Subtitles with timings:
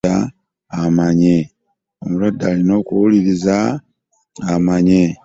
[2.05, 3.57] Omuzadde olina okuwuliriza
[4.53, 5.03] omanye.